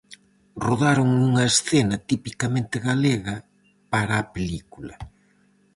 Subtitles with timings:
[0.65, 3.35] Rodaron unha escena tipicamente galega
[3.91, 4.95] para a película.